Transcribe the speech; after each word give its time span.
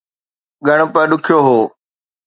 ڳڻپ 0.65 0.95
ڏکيو 1.09 1.37
هو 1.47 1.59